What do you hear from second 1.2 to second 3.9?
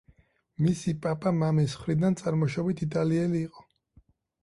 მამის მხრიდან წარმოშობით იტალიელი იყო.